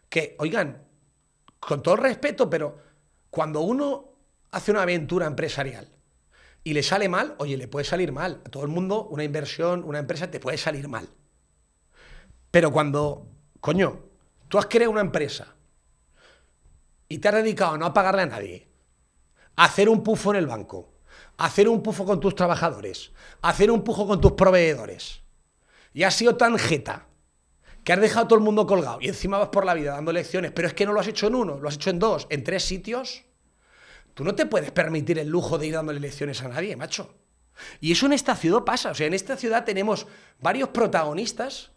[0.09, 0.83] que, oigan,
[1.59, 2.77] con todo el respeto, pero
[3.29, 4.09] cuando uno
[4.51, 5.98] hace una aventura empresarial
[6.63, 8.41] y le sale mal, oye, le puede salir mal.
[8.45, 11.09] A todo el mundo, una inversión, una empresa, te puede salir mal.
[12.51, 13.27] Pero cuando,
[13.59, 14.03] coño,
[14.47, 15.55] tú has creado una empresa
[17.07, 18.67] y te has dedicado a no pagarle a nadie,
[19.55, 20.93] a hacer un pufo en el banco,
[21.37, 25.21] a hacer un pufo con tus trabajadores, a hacer un pufo con tus proveedores,
[25.93, 27.07] y has sido tan jeta
[27.83, 30.11] que has dejado a todo el mundo colgado y encima vas por la vida dando
[30.11, 32.27] lecciones, pero es que no lo has hecho en uno, lo has hecho en dos,
[32.29, 33.23] en tres sitios,
[34.13, 37.13] tú no te puedes permitir el lujo de ir dándole lecciones a nadie, macho.
[37.79, 40.07] Y eso en esta ciudad pasa, o sea, en esta ciudad tenemos
[40.39, 41.71] varios protagonistas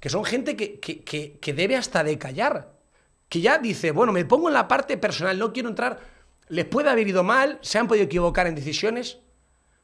[0.00, 2.74] que son gente que, que, debe hasta de callar,
[3.28, 6.00] que ya dice, bueno, me pongo en la parte personal, no quiero entrar,
[6.48, 9.18] les puede haber ido mal, se han podido equivocar en decisiones,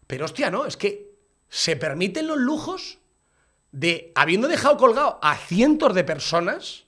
[0.06, 1.12] pero hostia, no, es que
[1.48, 2.98] se permiten los lujos
[3.72, 6.84] de, habiendo dejado colgado a cientos de personas,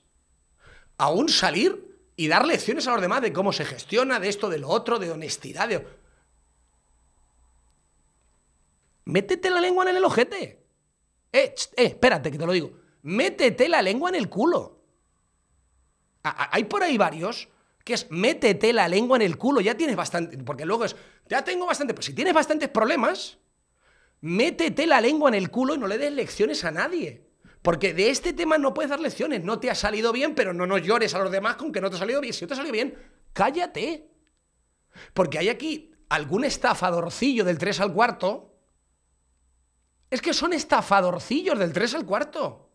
[0.97, 4.59] aún salir y dar lecciones a los demás de cómo se gestiona, de esto, de
[4.59, 5.67] lo otro, de honestidad.
[5.67, 5.85] De...
[9.05, 10.63] Métete la lengua en el ojete.
[11.31, 12.71] Eh, eh, espérate que te lo digo.
[13.03, 14.81] Métete la lengua en el culo.
[16.23, 17.49] hay por ahí varios
[17.83, 19.61] que es métete la lengua en el culo.
[19.61, 20.37] Ya tienes bastante.
[20.39, 20.95] Porque luego es,
[21.29, 21.93] ya tengo bastante.
[21.93, 23.37] Pues si tienes bastantes problemas,
[24.21, 27.24] métete la lengua en el culo y no le des lecciones a nadie.
[27.65, 29.43] Porque de este tema no puedes dar lecciones.
[29.43, 31.89] No te ha salido bien, pero no nos llores a los demás con que no
[31.89, 32.31] te ha salido bien.
[32.31, 32.95] Si no te ha salido bien,
[33.33, 34.07] cállate.
[35.15, 38.55] Porque hay aquí algún estafadorcillo del 3 al cuarto.
[40.11, 42.69] Es que son estafadorcillos del 3 al cuarto.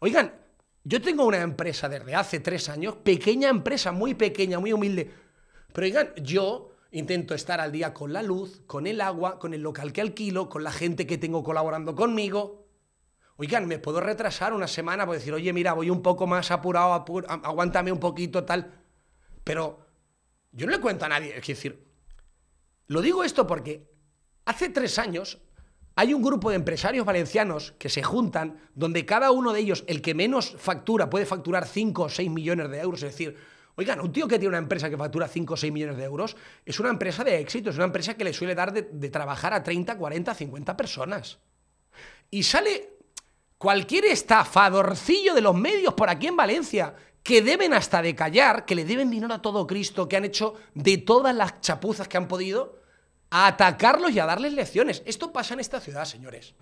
[0.00, 0.34] Oigan,
[0.82, 5.14] yo tengo una empresa desde hace tres años, pequeña empresa, muy pequeña, muy humilde.
[5.72, 9.62] Pero oigan, yo Intento estar al día con la luz, con el agua, con el
[9.62, 12.63] local que alquilo, con la gente que tengo colaborando conmigo.
[13.36, 17.04] Oigan, me puedo retrasar una semana por decir, oye, mira, voy un poco más apurado,
[17.26, 18.72] aguántame un poquito, tal.
[19.42, 19.80] Pero
[20.52, 21.36] yo no le cuento a nadie.
[21.36, 21.84] Es decir,
[22.86, 23.90] lo digo esto porque
[24.44, 25.38] hace tres años
[25.96, 30.02] hay un grupo de empresarios valencianos que se juntan, donde cada uno de ellos, el
[30.02, 33.02] que menos factura, puede facturar 5 o 6 millones de euros.
[33.02, 33.36] Es decir,
[33.76, 36.36] Oigan, un tío que tiene una empresa que factura 5 o 6 millones de euros
[36.64, 39.62] es una empresa de éxito, es una empresa que le suele dar de, trabajar a
[39.62, 41.38] 30, 40, 50 personas.
[42.30, 42.93] Y sale
[43.64, 48.74] cualquier estafadorcillo de los medios por aquí en Valencia que deben hasta de callar, que
[48.74, 52.28] le deben dinero a todo Cristo, que han hecho de todas las chapuzas que han
[52.28, 52.78] podido,
[53.30, 55.02] a atacarlos y a darles lecciones.
[55.06, 56.52] Esto pasa en esta ciudad, señores.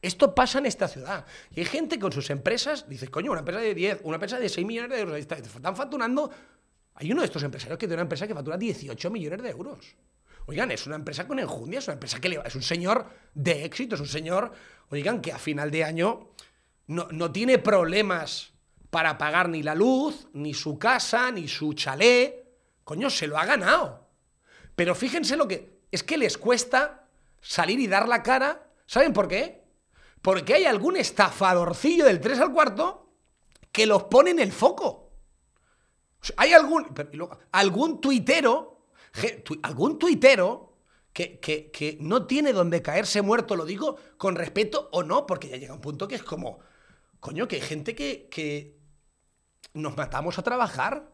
[0.00, 1.26] Esto pasa en esta ciudad.
[1.54, 4.48] Y hay gente con sus empresas, dice, coño, una empresa de 10, una empresa de
[4.48, 6.30] 6 millones de euros, están facturando.
[6.94, 9.94] Hay uno de estos empresarios que tiene una empresa que factura 18 millones de euros.
[10.48, 13.66] Oigan, es una empresa con enjundia, es una empresa que le, es un señor de
[13.66, 14.50] éxito, es un señor,
[14.88, 16.30] oigan, que a final de año
[16.86, 18.54] no, no tiene problemas
[18.88, 22.46] para pagar ni la luz, ni su casa, ni su chalet.
[22.82, 24.08] Coño, se lo ha ganado.
[24.74, 25.78] Pero fíjense lo que...
[25.90, 27.06] Es que les cuesta
[27.42, 28.70] salir y dar la cara.
[28.86, 29.64] ¿Saben por qué?
[30.22, 33.12] Porque hay algún estafadorcillo del 3 al cuarto
[33.70, 35.12] que los pone en el foco.
[36.38, 36.86] hay algún,
[37.52, 38.77] algún tuitero,
[39.62, 40.76] algún tuitero
[41.12, 45.56] que, que, no tiene donde caerse muerto, lo digo con respeto o no, porque ya
[45.56, 46.60] llega un punto que es como,
[47.18, 48.78] coño, que hay gente que, que
[49.74, 51.12] nos matamos a trabajar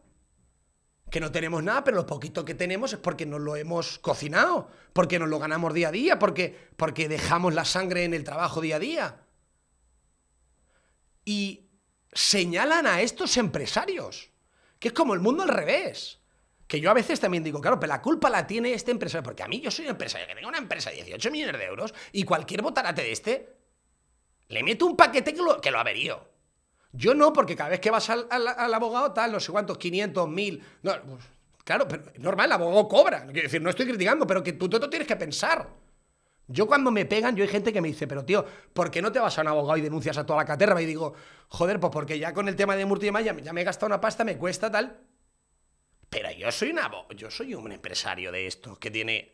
[1.09, 4.69] que no tenemos nada, pero lo poquito que tenemos es porque nos lo hemos cocinado,
[4.91, 8.61] porque nos lo ganamos día a día, porque, porque dejamos la sangre en el trabajo
[8.61, 9.21] día a día.
[11.23, 11.61] y
[12.13, 14.29] señalan a estos empresarios,
[14.79, 16.19] que es como el mundo al revés.
[16.67, 19.43] Que yo a veces también digo, claro, pero la culpa la tiene este empresario, porque
[19.43, 21.93] a mí yo soy un empresario que tengo una empresa de 18 millones de euros
[22.11, 23.55] y cualquier botarate de este
[24.47, 26.27] le meto un paquete que lo, que lo averío.
[26.91, 28.27] Yo no, porque cada vez que vas al,
[28.73, 30.63] abogado, tal, no sé cuántos, 500, 1000.
[30.83, 31.23] No, pues,
[31.63, 33.25] claro, pero normal, el abogado cobra.
[33.25, 35.67] Quiero decir, no estoy criticando, pero que tú todo tienes que pensar.
[36.47, 39.11] Yo cuando me pegan, yo hay gente que me dice, pero tío, ¿por qué no
[39.11, 40.81] te vas a un abogado y denuncias a toda la caterva?
[40.81, 41.13] Y digo,
[41.49, 43.61] joder, pues porque ya con el tema de Murti y Demás ya, me- ya me
[43.61, 44.95] he gastado una pasta, me cuesta tal.
[46.15, 49.33] Pero yo soy un abo- yo soy un empresario de esto, que tiene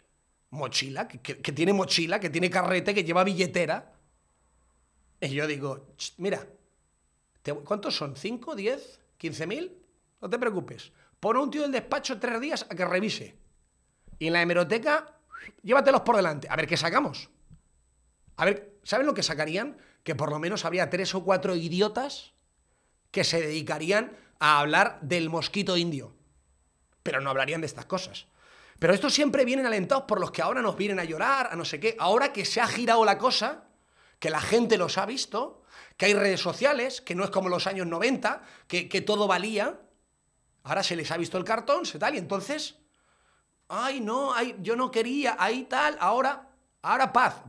[0.49, 1.19] mochila, que,
[1.53, 3.93] tiene mochila, que tiene carrete, que lleva billetera.
[5.19, 6.47] Y yo digo, "Ch, mira,
[7.65, 8.15] ¿cuántos son?
[8.15, 9.77] ¿5, 10, 15 mil?
[10.21, 10.91] No te preocupes.
[11.19, 13.35] Pon a un tío del despacho tres días a que revise.
[14.17, 15.19] Y en la hemeroteca,
[15.61, 16.47] llévatelos por delante.
[16.49, 17.29] A ver qué sacamos.
[18.37, 19.77] A ver, ¿saben lo que sacarían?
[20.03, 22.33] Que por lo menos habría tres o cuatro idiotas
[23.11, 26.15] que se dedicarían a hablar del mosquito indio.
[27.03, 28.27] Pero no hablarían de estas cosas.
[28.79, 31.65] Pero estos siempre vienen alentados por los que ahora nos vienen a llorar, a no
[31.65, 31.95] sé qué.
[31.99, 33.65] Ahora que se ha girado la cosa,
[34.19, 35.63] que la gente los ha visto,
[35.97, 39.79] que hay redes sociales, que no es como los años 90, que, que todo valía.
[40.63, 42.81] Ahora se les ha visto el cartón, se tal, y entonces
[43.71, 46.49] ay, no, ay, yo no quería, ahí tal, ahora,
[46.81, 47.41] ahora paz.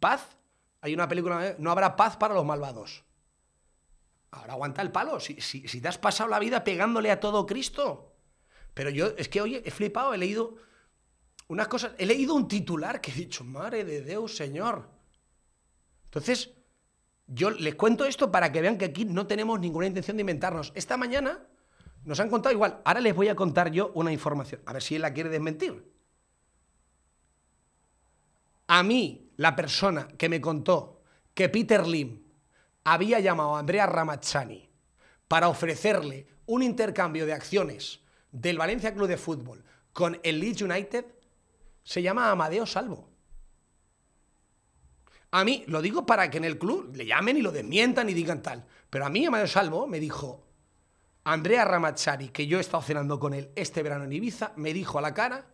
[0.00, 0.36] Paz,
[0.80, 1.56] hay una película, ¿eh?
[1.58, 3.04] no habrá paz para los malvados.
[4.32, 7.46] Ahora aguanta el palo, si, si, si te has pasado la vida pegándole a todo
[7.46, 8.07] Cristo.
[8.78, 10.54] Pero yo, es que hoy he flipado, he leído
[11.48, 14.88] unas cosas, he leído un titular que he dicho, madre de Dios, Señor.
[16.04, 16.50] Entonces,
[17.26, 20.70] yo les cuento esto para que vean que aquí no tenemos ninguna intención de inventarnos.
[20.76, 21.44] Esta mañana
[22.04, 22.80] nos han contado igual.
[22.84, 24.60] Ahora les voy a contar yo una información.
[24.64, 25.84] A ver si él la quiere desmentir.
[28.68, 31.02] A mí, la persona que me contó
[31.34, 32.22] que Peter Lim
[32.84, 34.70] había llamado a Andrea Ramazzani
[35.26, 41.04] para ofrecerle un intercambio de acciones del Valencia Club de Fútbol con el Leeds United,
[41.82, 43.08] se llama Amadeo Salvo.
[45.30, 48.14] A mí, lo digo para que en el club le llamen y lo desmientan y
[48.14, 48.64] digan tal.
[48.88, 50.46] Pero a mí, Amadeo Salvo me dijo,
[51.24, 54.98] Andrea Ramazzani, que yo he estado cenando con él este verano en Ibiza, me dijo
[54.98, 55.46] a la cara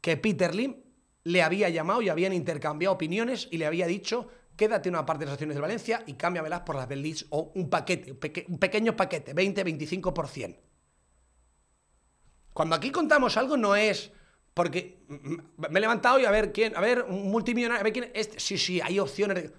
[0.00, 0.76] que Peter Lim
[1.24, 5.26] le había llamado y habían intercambiado opiniones y le había dicho, quédate una parte de
[5.26, 8.96] las acciones de Valencia y cámbiamelas por las del Leeds o un paquete, un pequeño
[8.96, 10.67] paquete, 20-25%.
[12.58, 14.10] Cuando aquí contamos algo no es
[14.52, 18.10] porque me he levantado y a ver quién, a ver, un multimillonario, a ver quién,
[18.14, 19.52] este, sí, sí, hay opciones.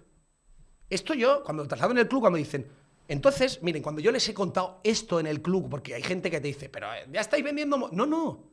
[0.89, 2.69] Esto yo, cuando lo traslado en el club, cuando dicen,
[3.07, 6.41] entonces, miren, cuando yo les he contado esto en el club, porque hay gente que
[6.41, 7.77] te dice, pero eh, ya estáis vendiendo.
[7.77, 7.89] mo-".
[7.93, 8.51] No, no.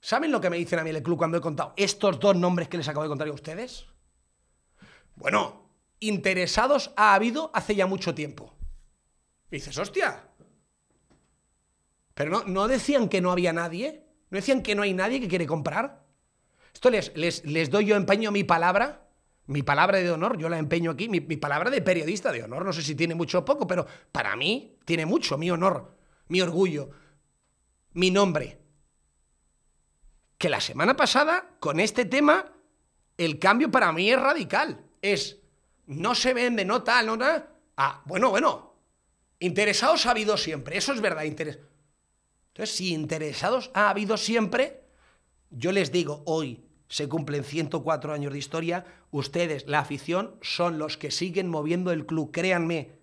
[0.00, 2.34] ¿Saben lo que me dicen a mí en el club cuando he contado estos dos
[2.34, 3.88] nombres que les acabo de contar a ustedes?
[5.16, 5.68] Bueno,
[6.00, 8.54] interesados ha habido hace ya mucho tiempo.
[9.50, 10.27] Dices, hostia.
[12.18, 14.02] Pero no, no decían que no había nadie.
[14.30, 16.04] No decían que no hay nadie que quiere comprar.
[16.74, 19.08] Esto les, les, les doy yo empeño mi palabra.
[19.46, 22.64] Mi palabra de honor, yo la empeño aquí, mi, mi palabra de periodista de honor,
[22.64, 26.40] no sé si tiene mucho o poco, pero para mí tiene mucho, mi honor, mi
[26.40, 26.90] orgullo,
[27.92, 28.58] mi nombre.
[30.36, 32.52] Que la semana pasada, con este tema,
[33.16, 34.84] el cambio para mí es radical.
[35.00, 35.38] Es,
[35.86, 37.54] no se vende, no tal, no nada.
[37.76, 38.74] Ah, bueno, bueno.
[39.38, 41.22] Interesados ha habido siempre, eso es verdad.
[41.22, 41.60] interes-
[42.58, 44.82] Entonces, si interesados ha habido siempre,
[45.48, 50.96] yo les digo, hoy se cumplen 104 años de historia, ustedes, la afición, son los
[50.96, 52.98] que siguen moviendo el club, créanme.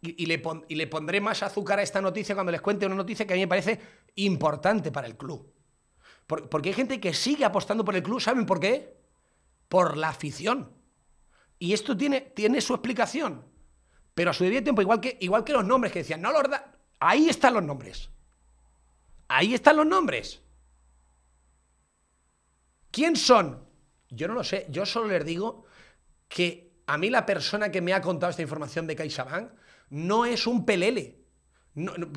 [0.00, 3.26] Y, le, y le pondré más azúcar a esta noticia cuando les cuente una noticia
[3.26, 3.78] que a mí me parece
[4.14, 5.52] importante para el club.
[6.26, 8.96] Por- porque hay gente que sigue apostando por el club, ¿saben por qué?
[9.68, 10.70] Por la afición.
[11.58, 13.44] Y esto tiene, tiene su explicación.
[14.14, 16.48] Pero a su debido tiempo, igual que, igual que los nombres que decían, no los
[16.48, 16.72] da.
[17.00, 18.08] Ahí están los nombres.
[19.28, 20.42] Ahí están los nombres.
[22.90, 23.64] ¿Quién son?
[24.08, 24.66] Yo no lo sé.
[24.70, 25.64] Yo solo les digo
[26.28, 29.52] que a mí la persona que me ha contado esta información de CaixaBank
[29.90, 31.24] no es un pelele.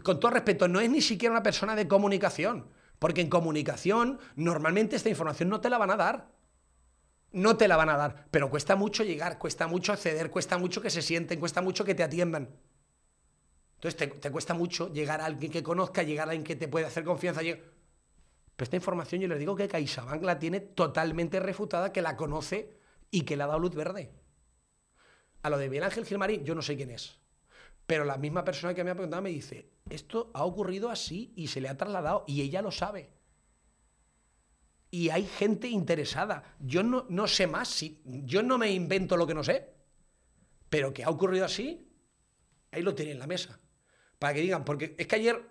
[0.03, 2.69] Con todo respeto, no es ni siquiera una persona de comunicación.
[2.99, 6.31] Porque en comunicación normalmente esta información no te la van a dar.
[7.31, 8.27] No te la van a dar.
[8.31, 11.95] Pero cuesta mucho llegar, cuesta mucho acceder, cuesta mucho que se sienten, cuesta mucho que
[11.95, 12.49] te atiendan.
[13.77, 16.85] Entonces te, cuesta mucho llegar a alguien que conozca, llegar a alguien que te puede
[16.85, 17.41] hacer confianza.
[17.41, 17.63] Pero
[18.57, 22.79] esta información yo les digo que CaixaBank la tiene totalmente refutada, que la conoce
[23.11, 24.11] y que le ha dado luz verde.
[25.43, 27.19] A lo de Miguel Ángel Gilmarín, yo no sé quién es.
[27.85, 31.47] Pero la misma persona que me ha preguntado me dice, esto ha ocurrido así y
[31.47, 33.11] se le ha trasladado y ella lo sabe.
[34.89, 36.55] Y hay gente interesada.
[36.59, 39.69] Yo no, no sé más, si, yo no me invento lo que no sé.
[40.69, 41.87] Pero que ha ocurrido así,
[42.71, 43.59] Ahí lo tienen en la mesa.
[44.19, 45.41] Para que digan, porque es que ayer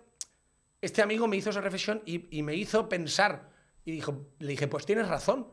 [0.81, 3.49] este amigo me hizo esa reflexión y, me hizo pensar.
[3.85, 5.47] Y dijo, le dije, pues tienes razón.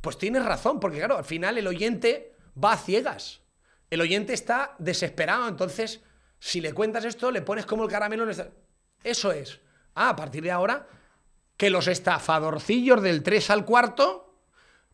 [0.00, 3.40] Pues tienes razón, porque claro, al final el oyente va a ciegas.
[3.90, 6.02] El oyente está desesperado, entonces
[6.38, 8.50] si le cuentas esto, le pones como el caramelo en esta-
[9.02, 9.60] Eso es.
[9.94, 10.86] Ah, a partir de ahora,
[11.56, 14.27] que los estafadorcillos del 3 al cuarto,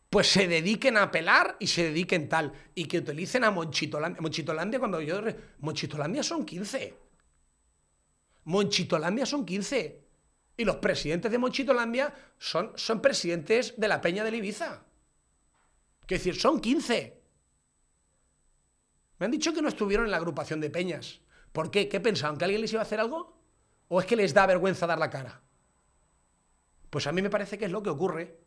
[0.09, 2.53] pues se dediquen a pelar y se dediquen tal.
[2.73, 4.21] Y que utilicen a Monchitolandia.
[4.21, 5.21] Monchitolandia, cuando yo...
[5.59, 6.93] Monchitolandia son 15.
[8.45, 10.05] Monchitolandia son 15.
[10.57, 14.83] Y los presidentes de Monchitolandia son, son presidentes de la Peña de Ibiza.
[16.05, 17.21] Quiero decir, son 15.
[19.19, 21.21] Me han dicho que no estuvieron en la agrupación de peñas.
[21.51, 21.87] ¿Por qué?
[21.89, 22.37] ¿Qué pensaban?
[22.37, 23.37] ¿Que alguien les iba a hacer algo?
[23.87, 25.41] ¿O es que les da vergüenza dar la cara?
[26.89, 28.39] Pues a mí me parece que es lo que ocurre.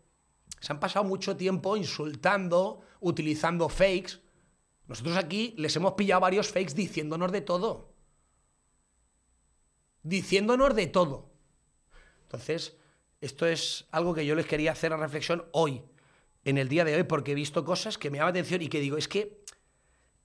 [0.61, 4.21] Se han pasado mucho tiempo insultando, utilizando fakes.
[4.87, 7.93] Nosotros aquí les hemos pillado varios fakes diciéndonos de todo.
[10.03, 11.31] Diciéndonos de todo.
[12.23, 12.77] Entonces,
[13.21, 15.83] esto es algo que yo les quería hacer a reflexión hoy,
[16.45, 18.81] en el día de hoy, porque he visto cosas que me llaman atención y que
[18.81, 19.45] digo, es que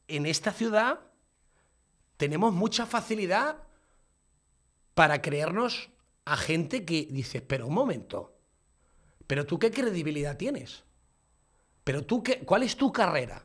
[0.08, 1.00] en esta ciudad
[2.18, 3.58] tenemos mucha facilidad
[4.94, 5.90] para creernos
[6.26, 8.33] a gente que dice, pero un momento,
[9.34, 10.84] pero tú qué credibilidad tienes?
[11.84, 13.44] Pero tú qué, ¿cuál es tu carrera?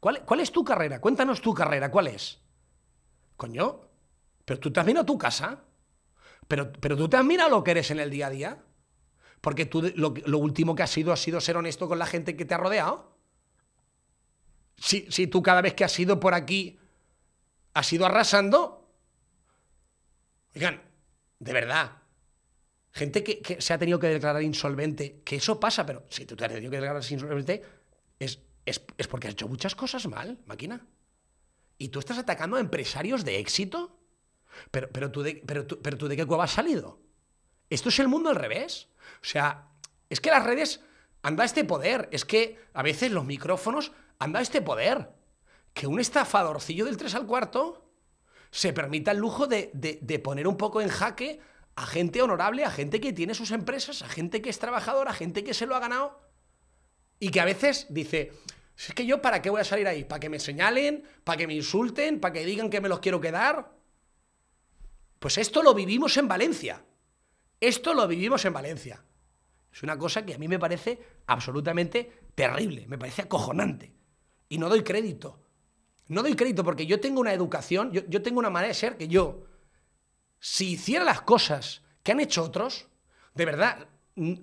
[0.00, 1.00] ¿Cuál, cuál es tu carrera?
[1.00, 2.40] Cuéntanos tu carrera, ¿cuál es?
[3.36, 3.82] Coño,
[4.44, 5.62] pero tú te has mirado tu casa.
[6.48, 8.64] Pero, pero tú te has mirado lo que eres en el día a día.
[9.40, 12.44] Porque tú lo último que has sido ha sido ser honesto con la gente que
[12.44, 13.16] te ha rodeado.
[14.78, 16.80] Si, si tú cada vez que has ido por aquí
[17.72, 18.84] has ido arrasando.
[20.56, 20.82] Oigan,
[21.38, 22.01] de verdad.
[22.92, 26.44] Gente que, se ha tenido que declarar insolvente, que eso pasa, pero si tú te
[26.44, 27.62] has tenido que declarar insolvente,
[28.18, 30.86] es, es, es porque has hecho muchas cosas mal, máquina.
[31.78, 33.98] ¿Y tú estás atacando a empresarios de éxito?
[34.70, 37.00] Pero, pero, tú de, pero, tú, pero tú de qué cueva has salido?
[37.70, 38.88] Esto es el mundo al revés.
[39.22, 39.68] O sea,
[40.10, 40.80] es que las redes
[41.22, 42.10] han dado este poder.
[42.12, 45.08] Es que a veces los micrófonos han dado este poder.
[45.72, 47.90] Que un estafadorcillo del 3 al cuarto
[48.50, 51.40] se permita el lujo de, de- de poner un poco en jaque
[51.74, 55.14] a gente honorable, a gente que tiene sus empresas, a gente que es trabajadora, a
[55.14, 56.20] gente que se lo ha ganado.
[57.18, 58.32] Y que a veces dice,
[58.76, 61.38] "Si es que yo para qué voy a salir ahí, para que me señalen, para
[61.38, 63.72] que me insulten, para que digan que me los quiero quedar.
[65.18, 66.84] Pues esto lo vivimos en Valencia.
[67.60, 69.04] Esto lo vivimos en Valencia.
[69.72, 73.92] Es una cosa que a mí me parece absolutamente terrible, me parece acojonante.
[74.48, 75.40] Y no doy crédito.
[76.08, 78.96] No doy crédito porque yo tengo una educación, yo, yo tengo una manera de ser
[78.96, 79.44] que yo,
[80.44, 82.88] si hiciera las cosas que han hecho otros,
[83.32, 83.86] de verdad,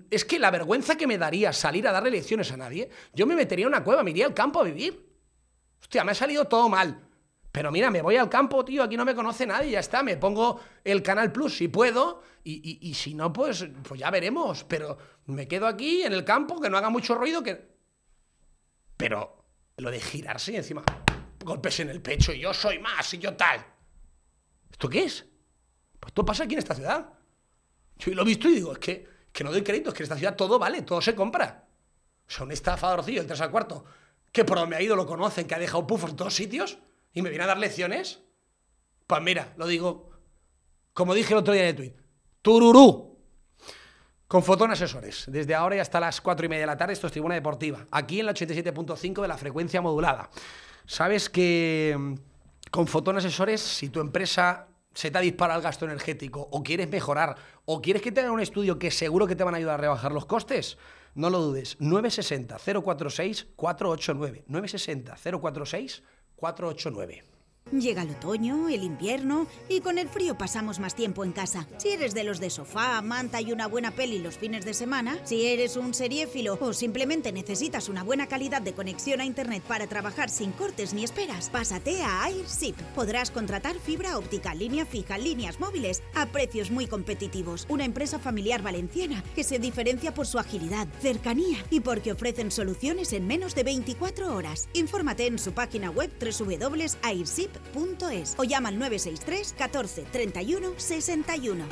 [0.08, 3.36] es que la vergüenza que me daría salir a darle lecciones a nadie, yo me
[3.36, 5.06] metería en una cueva, me iría al campo a vivir.
[5.78, 7.06] Hostia, me ha salido todo mal.
[7.52, 10.16] Pero mira, me voy al campo, tío, aquí no me conoce nadie, ya está, me
[10.16, 14.64] pongo el Canal Plus si puedo, y, y- y si no, pues, pues ya veremos.
[14.64, 14.96] Pero
[15.26, 17.68] me quedo aquí en el campo, que no haga mucho ruido, que...
[18.96, 19.44] Pero
[19.76, 20.82] lo de girarse y encima
[21.44, 23.62] golpes en el pecho, y yo soy más, y yo tal.
[24.70, 25.26] ¿Esto qué es?
[26.00, 27.12] Pues esto pasa aquí en esta ciudad.
[27.98, 30.04] Yo lo he visto y digo, es que, que no doy crédito, es que en
[30.04, 31.66] esta ciudad todo vale, todo se compra.
[32.26, 33.84] O sea, un estafadorcillo, el 3 al cuarto,
[34.32, 36.78] que por donde ha ido lo conocen, que ha dejado pufos en todos sitios,
[37.12, 38.20] y me viene a dar lecciones.
[39.06, 40.10] Pues mira, lo digo,
[40.92, 41.94] como dije el otro día en el tweet,
[42.42, 43.10] tururú.
[44.28, 47.08] Con Fotón Asesores, desde ahora y hasta las 4 y media de la tarde, esto
[47.08, 50.30] es Tribuna Deportiva, aquí en la 87.5 de la frecuencia modulada.
[50.86, 52.14] Sabes que mm,
[52.70, 56.88] con Fotón Asesores, si tu empresa se te ha disparado el gasto energético o quieres
[56.88, 59.74] mejorar o quieres que te hagan un estudio que seguro que te van a ayudar
[59.74, 60.78] a rebajar los costes,
[61.14, 61.78] no lo dudes.
[61.80, 64.44] 960-046-489.
[64.46, 67.22] 960-046-489.
[67.72, 71.68] Llega el otoño, el invierno y con el frío pasamos más tiempo en casa.
[71.78, 75.18] Si eres de los de sofá, manta y una buena peli los fines de semana,
[75.24, 79.86] si eres un seriéfilo o simplemente necesitas una buena calidad de conexión a internet para
[79.86, 82.76] trabajar sin cortes ni esperas, pásate a AirShip.
[82.94, 87.66] Podrás contratar fibra óptica, línea fija, líneas móviles a precios muy competitivos.
[87.68, 93.12] Una empresa familiar valenciana que se diferencia por su agilidad, cercanía y porque ofrecen soluciones
[93.12, 94.68] en menos de 24 horas.
[94.72, 96.10] Infórmate en su página web
[98.36, 101.64] o llama al 963 14 31 61.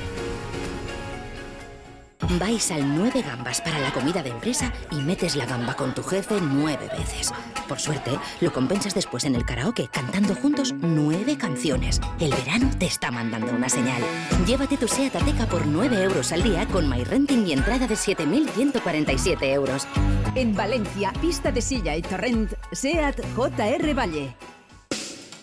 [2.37, 6.03] Vais al 9 gambas para la comida de empresa y metes la gamba con tu
[6.03, 7.31] jefe nueve veces.
[7.67, 11.99] Por suerte, lo compensas después en el karaoke cantando juntos nueve canciones.
[12.19, 14.03] El verano te está mandando una señal.
[14.45, 19.43] Llévate tu SEAT Ateca por 9 euros al día con MyRenting y entrada de 7.147
[19.53, 19.87] euros.
[20.35, 24.35] En Valencia, pista de silla y torrent, SEAT JR Valle.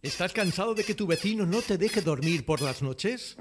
[0.00, 3.36] ¿Estás cansado de que tu vecino no te deje dormir por las noches?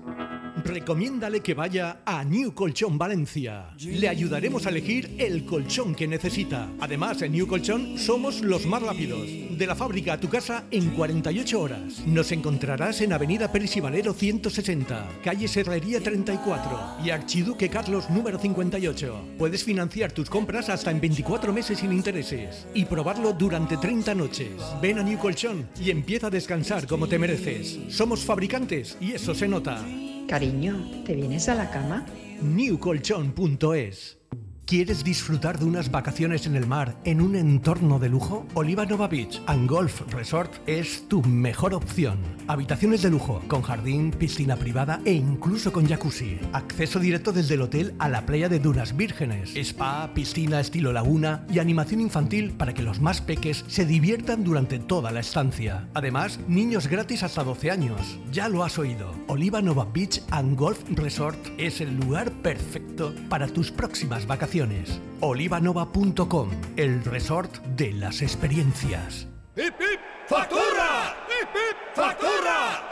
[0.64, 3.76] Recomiéndale que vaya a New Colchón Valencia.
[3.80, 6.70] Le ayudaremos a elegir el colchón que necesita.
[6.80, 9.28] Además, en New Colchón somos los más rápidos.
[9.52, 12.06] De la fábrica a tu casa en 48 horas.
[12.08, 18.40] Nos encontrarás en Avenida Pérez y Valero 160, calle Serrería 34 y Archiduque Carlos número
[18.40, 19.36] 58.
[19.38, 24.52] Puedes financiar tus compras hasta en 24 meses sin intereses y probarlo durante 30 noches.
[24.82, 27.78] Ven a New Colchón y empieza a descansar como te mereces.
[27.90, 29.84] Somos fabricantes y eso se nota.
[30.30, 32.06] Cariño, ¿te vienes a la cama?
[32.42, 34.17] newcolchon.es
[34.68, 38.46] ¿Quieres disfrutar de unas vacaciones en el mar en un entorno de lujo?
[38.54, 42.20] Oliva Nova Beach and Golf Resort es tu mejor opción.
[42.50, 46.38] Habitaciones de lujo, con jardín, piscina privada e incluso con jacuzzi.
[46.52, 49.56] Acceso directo desde el hotel a la playa de Dunas Vírgenes.
[49.56, 54.80] Spa, piscina estilo laguna y animación infantil para que los más peques se diviertan durante
[54.80, 55.88] toda la estancia.
[55.94, 58.20] Además, niños gratis hasta 12 años.
[58.34, 59.16] Ya lo has oído.
[59.28, 64.57] Oliva Nova Beach and Golf Resort es el lugar perfecto para tus próximas vacaciones.
[65.20, 69.28] Olivanova.com, el resort de las experiencias.
[70.28, 71.16] ¡Factura!
[71.96, 72.90] ¡Factura!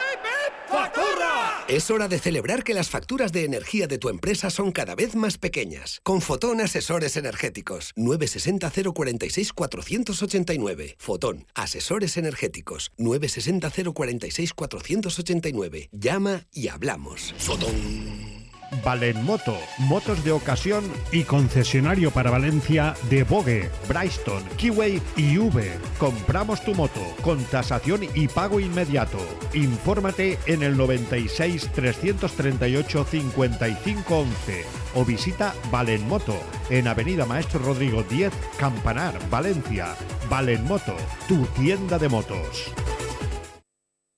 [0.67, 1.65] ¡Factura!
[1.67, 5.15] Es hora de celebrar que las facturas de energía de tu empresa son cada vez
[5.15, 6.01] más pequeñas.
[6.03, 7.93] Con Fotón Asesores Energéticos.
[7.95, 10.95] 960 046 489.
[10.99, 12.91] Fotón Asesores Energéticos.
[12.97, 15.89] 960 046 489.
[15.91, 17.33] Llama y hablamos.
[17.37, 18.44] Fotón.
[18.83, 25.71] Valenmoto, motos de ocasión y concesionario para Valencia de Bogue, Bryston, Kiway y V.
[25.97, 29.19] Compramos tu moto con tasación y pago inmediato.
[29.53, 36.35] Infórmate en el 96 338 55 11 o visita Valenmoto
[36.69, 39.95] en Avenida Maestro Rodrigo 10, Campanar, Valencia.
[40.29, 40.95] Valenmoto,
[41.27, 42.71] tu tienda de motos.